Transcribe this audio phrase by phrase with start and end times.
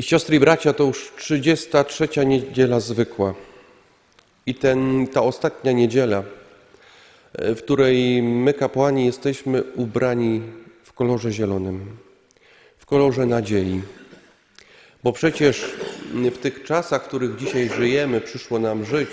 [0.00, 2.08] Siostry i bracia, to już 33.
[2.26, 3.34] niedziela zwykła.
[4.46, 6.22] I ten, ta ostatnia niedziela,
[7.38, 10.42] w której my, kapłani, jesteśmy ubrani
[10.82, 11.96] w kolorze zielonym,
[12.78, 13.82] w kolorze nadziei.
[15.04, 15.70] Bo przecież
[16.32, 19.08] w tych czasach, w których dzisiaj żyjemy, przyszło nam żyć,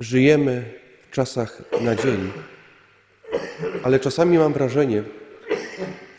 [0.00, 0.64] żyjemy
[1.08, 2.32] w czasach nadziei.
[3.82, 5.02] Ale czasami mam wrażenie,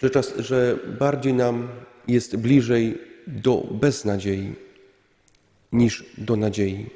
[0.01, 1.67] że, czas, że bardziej nam
[2.07, 2.97] jest bliżej
[3.27, 4.55] do beznadziei
[5.71, 6.89] niż do nadziei.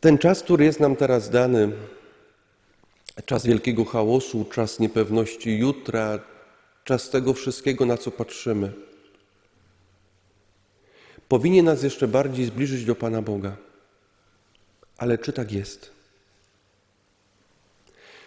[0.00, 1.72] Ten czas, który jest nam teraz dany,
[3.24, 6.18] czas wielkiego chaosu, czas niepewności jutra,
[6.84, 8.72] czas tego wszystkiego, na co patrzymy,
[11.28, 13.56] powinien nas jeszcze bardziej zbliżyć do Pana Boga.
[14.96, 15.95] Ale czy tak jest?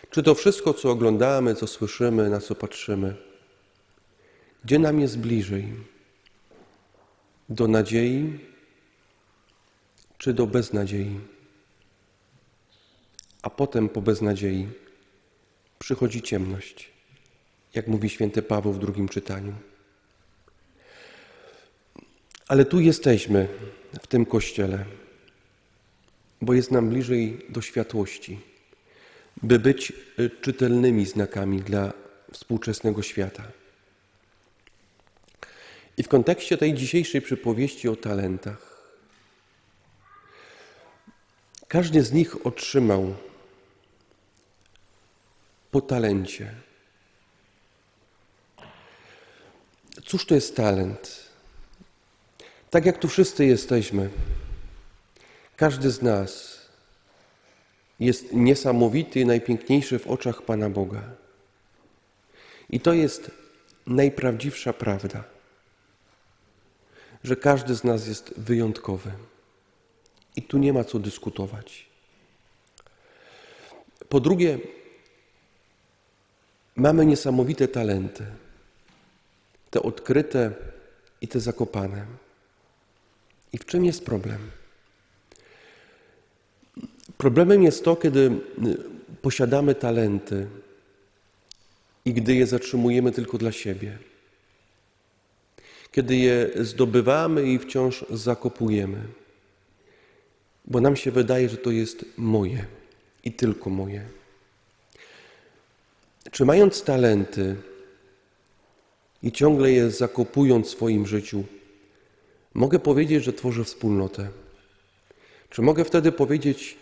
[0.09, 3.15] Czy to wszystko, co oglądamy, co słyszymy, na co patrzymy,
[4.65, 5.73] gdzie nam jest bliżej?
[7.49, 8.39] Do nadziei
[10.17, 11.19] czy do beznadziei?
[13.41, 14.67] A potem po beznadziei
[15.79, 16.91] przychodzi ciemność,
[17.73, 19.53] jak mówi święty Paweł w drugim czytaniu.
[22.47, 23.47] Ale tu jesteśmy,
[24.01, 24.85] w tym kościele,
[26.41, 28.48] bo jest nam bliżej do światłości
[29.43, 31.93] by być y, czytelnymi znakami dla
[32.31, 33.43] współczesnego świata.
[35.97, 38.69] I w kontekście tej dzisiejszej przypowieści o talentach,
[41.67, 43.15] każdy z nich otrzymał
[45.71, 46.55] po talencie.
[50.05, 51.29] Cóż to jest talent?
[52.69, 54.09] Tak jak tu wszyscy jesteśmy,
[55.55, 56.58] każdy z nas
[57.99, 61.01] jest niesamowity najpiękniejszy w oczach Pana Boga.
[62.69, 63.31] I to jest
[63.87, 65.23] najprawdziwsza prawda,
[67.23, 69.11] że każdy z nas jest wyjątkowy.
[70.35, 71.85] I tu nie ma co dyskutować.
[74.09, 74.59] Po drugie,
[76.75, 78.25] mamy niesamowite talenty,
[79.69, 80.51] te odkryte
[81.21, 82.05] i te zakopane.
[83.53, 84.58] I w czym jest problem?
[87.19, 88.31] Problemem jest to, kiedy y,
[89.21, 90.47] posiadamy talenty
[92.05, 93.97] i gdy je zatrzymujemy tylko dla siebie.
[95.91, 99.01] Kiedy je zdobywamy i wciąż zakopujemy,
[100.65, 102.65] bo nam się wydaje, że to jest moje
[103.23, 104.05] i tylko moje.
[106.31, 107.55] Czy mając talenty
[109.23, 111.43] i ciągle je zakopując w swoim życiu,
[112.53, 114.29] mogę powiedzieć, że tworzę wspólnotę?
[115.49, 116.78] Czy mogę wtedy powiedzieć,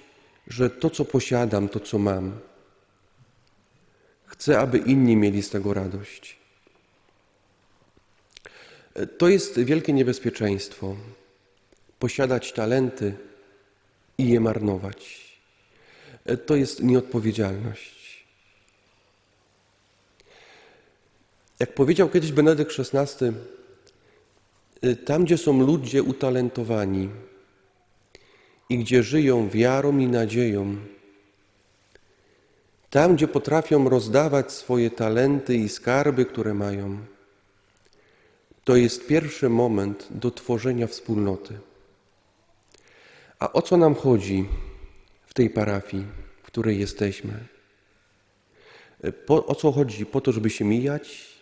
[0.47, 2.39] że to, co posiadam, to, co mam,
[4.25, 6.37] chcę, aby inni mieli z tego radość.
[9.17, 10.95] To jest wielkie niebezpieczeństwo
[11.99, 13.13] posiadać talenty
[14.17, 15.27] i je marnować.
[16.45, 18.25] To jest nieodpowiedzialność.
[21.59, 23.25] Jak powiedział kiedyś Benedykt XVI,
[25.05, 27.09] tam, gdzie są ludzie utalentowani,
[28.69, 30.75] i gdzie żyją wiarą i nadzieją,
[32.89, 36.97] tam, gdzie potrafią rozdawać swoje talenty i skarby, które mają,
[38.63, 41.59] to jest pierwszy moment do tworzenia wspólnoty.
[43.39, 44.45] A o co nam chodzi
[45.25, 46.05] w tej parafii,
[46.43, 47.33] w której jesteśmy?
[49.25, 50.05] Po, o co chodzi?
[50.05, 51.37] Po to, żeby się mijać?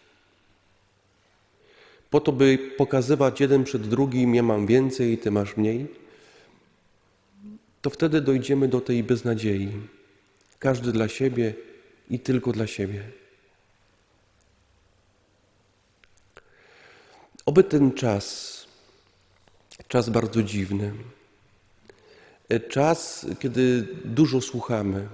[2.10, 6.05] Po to, by pokazywać jeden przed drugim, ja mam więcej, ty masz mniej?
[7.86, 9.72] To wtedy dojdziemy do tej beznadziei.
[10.60, 11.54] Każdy dla siebie
[12.10, 13.04] i tylko dla siebie.
[17.46, 18.68] Oby ten czas,
[19.88, 20.94] czas bardzo dziwny,
[22.70, 25.08] czas, kiedy dużo słuchamy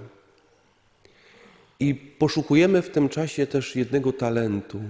[1.80, 4.80] i poszukujemy w tym czasie też jednego talentu,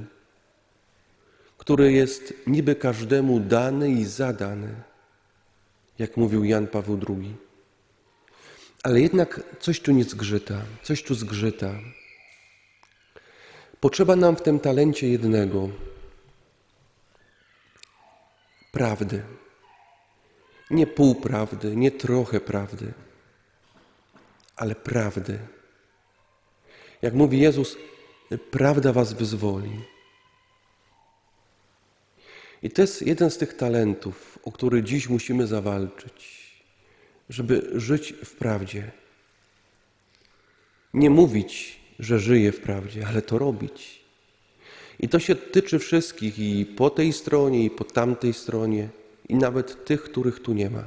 [1.59, 4.75] który jest niby każdemu dany i zadany,
[5.99, 7.42] jak mówił Jan Paweł II.
[8.83, 11.75] Ale jednak coś tu nie zgrzyta, coś tu zgrzyta.
[13.81, 15.69] Potrzeba nam w tym talencie jednego
[18.73, 19.23] prawdy.
[20.71, 22.93] Nie pół prawdy, nie trochę prawdy,
[24.57, 25.39] ale prawdy.
[27.03, 27.77] Jak mówi Jezus,
[28.51, 29.81] prawda was wyzwoli.
[32.63, 36.42] I to jest jeden z tych talentów, o który dziś musimy zawalczyć
[37.29, 38.91] żeby żyć w prawdzie.
[40.95, 44.03] Nie mówić, że żyję w prawdzie, ale to robić.
[45.01, 48.89] I to się tyczy wszystkich i po tej stronie, i po tamtej stronie,
[49.29, 50.85] i nawet tych, których tu nie ma.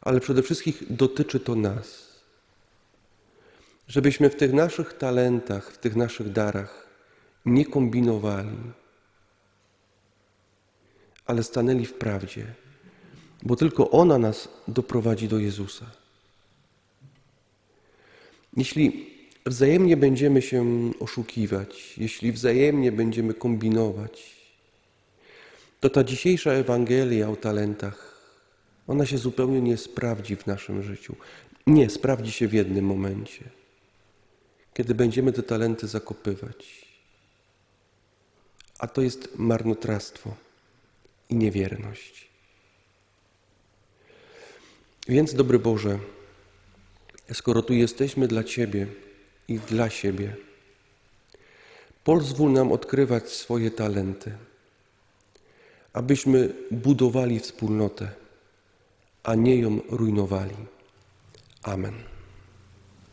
[0.00, 2.06] Ale przede wszystkim dotyczy to nas.
[3.88, 6.86] Żebyśmy w tych naszych talentach, w tych naszych darach
[7.44, 8.58] nie kombinowali,
[11.26, 12.54] ale stanęli w prawdzie,
[13.42, 15.86] bo tylko ona nas doprowadzi do Jezusa.
[18.56, 19.10] Jeśli
[19.46, 24.36] wzajemnie będziemy się oszukiwać, jeśli wzajemnie będziemy kombinować,
[25.80, 28.16] to ta dzisiejsza Ewangelia o talentach,
[28.86, 31.16] ona się zupełnie nie sprawdzi w naszym życiu.
[31.66, 33.44] Nie, sprawdzi się w jednym momencie,
[34.74, 36.86] kiedy będziemy te talenty zakopywać.
[38.78, 40.34] A to jest marnotrawstwo
[41.30, 42.28] i niewierność.
[45.08, 45.98] Więc, dobry Boże,
[47.32, 48.86] skoro tu jesteśmy dla Ciebie
[49.48, 50.36] i dla siebie,
[52.04, 54.32] pozwól nam odkrywać swoje talenty,
[55.92, 58.10] abyśmy budowali wspólnotę,
[59.22, 60.56] a nie ją rujnowali.
[61.62, 62.15] Amen.